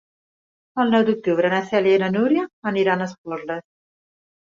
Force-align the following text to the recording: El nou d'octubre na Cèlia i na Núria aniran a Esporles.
El 0.83 0.89
nou 0.95 1.05
d'octubre 1.09 1.53
na 1.55 1.61
Cèlia 1.69 2.01
i 2.01 2.01
na 2.07 2.11
Núria 2.17 2.49
aniran 2.75 3.07
a 3.07 3.11
Esporles. 3.13 3.67